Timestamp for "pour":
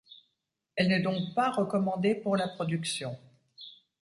2.15-2.35